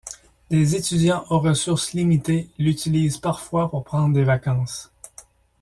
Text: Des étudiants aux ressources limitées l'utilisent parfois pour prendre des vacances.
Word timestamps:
Des 0.49 0.75
étudiants 0.75 1.25
aux 1.29 1.37
ressources 1.37 1.93
limitées 1.93 2.49
l'utilisent 2.57 3.19
parfois 3.19 3.69
pour 3.69 3.83
prendre 3.83 4.15
des 4.15 4.23
vacances. 4.23 4.91